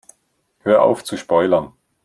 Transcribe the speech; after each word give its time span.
Hör 0.63 0.81
auf 0.81 1.03
zu 1.03 1.15
spoilern! 1.15 1.73